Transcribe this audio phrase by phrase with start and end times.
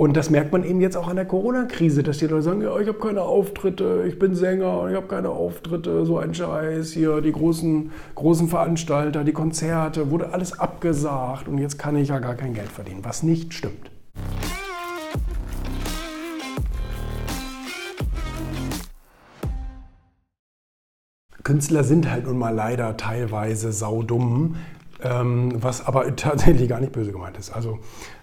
[0.00, 2.74] Und das merkt man eben jetzt auch an der Corona-Krise, dass die Leute sagen, ja,
[2.78, 7.20] ich habe keine Auftritte, ich bin Sänger, ich habe keine Auftritte, so ein Scheiß hier,
[7.20, 12.34] die großen, großen Veranstalter, die Konzerte, wurde alles abgesagt und jetzt kann ich ja gar
[12.34, 13.90] kein Geld verdienen, was nicht stimmt.
[21.42, 24.56] Künstler sind halt nun mal leider teilweise saudumm,
[25.02, 27.50] ähm, was aber tatsächlich gar nicht böse gemeint ist.
[27.50, 27.80] Also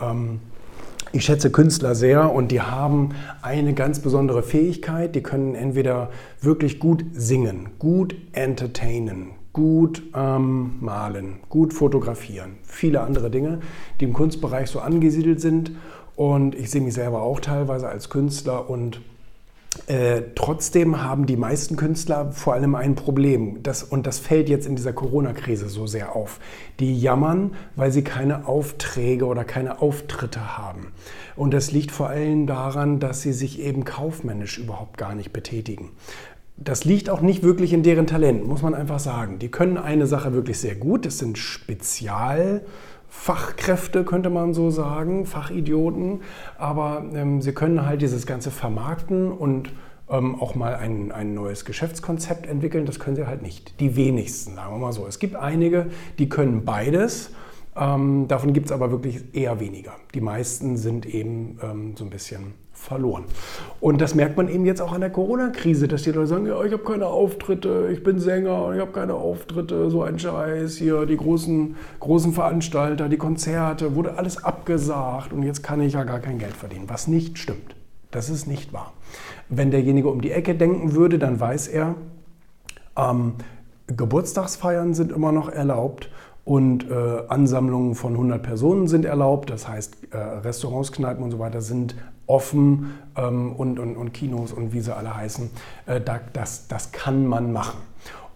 [0.00, 0.40] ähm,
[1.12, 3.10] ich schätze Künstler sehr und die haben
[3.42, 5.14] eine ganz besondere Fähigkeit.
[5.14, 13.30] Die können entweder wirklich gut singen, gut entertainen, gut ähm, malen, gut fotografieren, viele andere
[13.30, 13.60] Dinge,
[14.00, 15.72] die im Kunstbereich so angesiedelt sind.
[16.16, 19.00] Und ich sehe mich selber auch teilweise als Künstler und
[19.86, 23.62] äh, trotzdem haben die meisten Künstler vor allem ein Problem.
[23.62, 26.40] Das, und das fällt jetzt in dieser Corona-Krise so sehr auf.
[26.80, 30.92] Die jammern, weil sie keine Aufträge oder keine Auftritte haben.
[31.36, 35.90] Und das liegt vor allem daran, dass sie sich eben kaufmännisch überhaupt gar nicht betätigen.
[36.56, 39.38] Das liegt auch nicht wirklich in deren Talent, muss man einfach sagen.
[39.38, 41.06] Die können eine Sache wirklich sehr gut.
[41.06, 42.62] Das sind Spezial-
[43.20, 46.22] Fachkräfte, könnte man so sagen, Fachidioten,
[46.56, 49.70] aber ähm, sie können halt dieses Ganze vermarkten und
[50.08, 52.86] ähm, auch mal ein, ein neues Geschäftskonzept entwickeln.
[52.86, 53.80] Das können sie halt nicht.
[53.80, 55.06] Die wenigsten, sagen wir mal so.
[55.06, 55.88] Es gibt einige,
[56.18, 57.32] die können beides.
[57.76, 59.96] Ähm, davon gibt es aber wirklich eher weniger.
[60.14, 63.24] Die meisten sind eben ähm, so ein bisschen verloren.
[63.80, 66.62] Und das merkt man eben jetzt auch an der Corona-Krise, dass die Leute sagen, ja,
[66.64, 71.04] ich habe keine Auftritte, ich bin Sänger, ich habe keine Auftritte, so ein Scheiß hier,
[71.04, 76.20] die großen, großen Veranstalter, die Konzerte, wurde alles abgesagt und jetzt kann ich ja gar
[76.20, 77.76] kein Geld verdienen, was nicht stimmt.
[78.10, 78.92] Das ist nicht wahr.
[79.48, 81.94] Wenn derjenige um die Ecke denken würde, dann weiß er,
[82.96, 83.34] ähm,
[83.86, 86.10] Geburtstagsfeiern sind immer noch erlaubt
[86.44, 86.94] und äh,
[87.28, 89.50] Ansammlungen von 100 Personen sind erlaubt.
[89.50, 91.94] Das heißt, äh, Restaurants, Kneipen und so weiter sind
[92.28, 95.50] offen ähm, und, und, und, Kinos und wie sie alle heißen.
[95.86, 97.80] Äh, da, das, das kann man machen.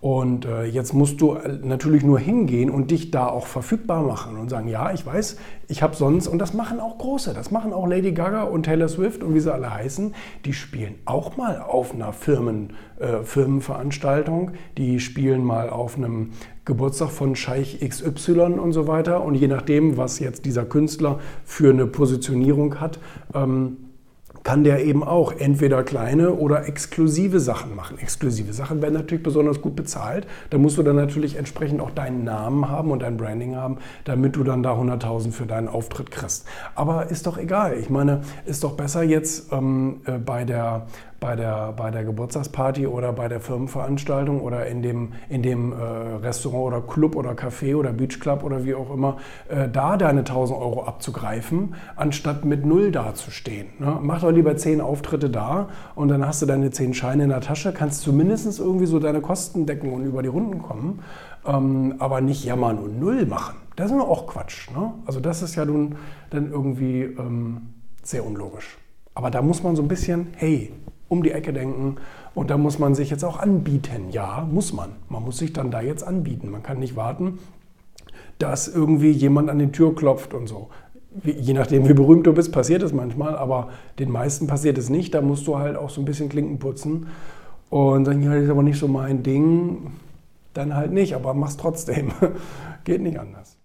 [0.03, 4.37] Und äh, jetzt musst du äh, natürlich nur hingehen und dich da auch verfügbar machen
[4.37, 5.37] und sagen, ja, ich weiß,
[5.69, 8.89] ich habe sonst, und das machen auch große, das machen auch Lady Gaga und Taylor
[8.89, 10.13] Swift und wie sie alle heißen,
[10.45, 16.31] die spielen auch mal auf einer Firmen, äh, Firmenveranstaltung, die spielen mal auf einem
[16.65, 19.23] Geburtstag von Scheich XY und so weiter.
[19.23, 22.99] Und je nachdem, was jetzt dieser Künstler für eine Positionierung hat,
[23.37, 23.77] ähm,
[24.43, 27.99] kann der eben auch entweder kleine oder exklusive Sachen machen.
[27.99, 30.27] Exklusive Sachen werden natürlich besonders gut bezahlt.
[30.51, 34.37] Da musst du dann natürlich entsprechend auch deinen Namen haben und dein Branding haben, damit
[34.37, 36.47] du dann da 100.000 für deinen Auftritt kriegst.
[36.75, 37.79] Aber ist doch egal.
[37.79, 40.87] Ich meine, ist doch besser jetzt ähm, äh, bei der
[41.23, 45.77] bei der, bei der Geburtstagsparty oder bei der Firmenveranstaltung oder in dem, in dem äh,
[45.77, 49.19] Restaurant oder Club oder Café oder Beachclub oder wie auch immer,
[49.49, 53.69] äh, da deine 1000 Euro abzugreifen, anstatt mit Null dazustehen.
[53.79, 53.99] Ne?
[54.03, 57.41] Mach doch lieber 10 Auftritte da und dann hast du deine 10 Scheine in der
[57.41, 61.05] Tasche, kannst zumindest irgendwie so deine Kosten decken und über die Runden kommen,
[61.47, 63.55] ähm, aber nicht jammern und Null machen.
[63.77, 64.71] Das ist nur auch Quatsch.
[64.73, 64.93] Ne?
[65.07, 65.95] Also das ist ja nun
[66.31, 68.77] dann irgendwie ähm, sehr unlogisch.
[69.15, 70.73] Aber da muss man so ein bisschen, hey,
[71.13, 71.97] um die Ecke denken
[72.35, 74.09] und da muss man sich jetzt auch anbieten.
[74.11, 74.93] Ja, muss man.
[75.11, 76.51] Man muss sich dann da jetzt anbieten.
[76.51, 77.39] Man kann nicht warten,
[78.39, 80.71] dass irgendwie jemand an die Tür klopft und so.
[81.23, 83.69] Je nachdem, wie berühmt du bist, passiert es manchmal, aber
[83.99, 85.13] den meisten passiert es nicht.
[85.13, 87.09] Da musst du halt auch so ein bisschen Klinken putzen
[87.69, 89.93] und sagen, ja, das ist aber nicht so mein Ding.
[90.55, 92.13] Dann halt nicht, aber mach's trotzdem.
[92.85, 93.59] Geht nicht anders.